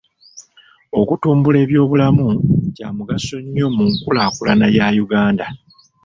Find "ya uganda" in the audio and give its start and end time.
4.77-5.45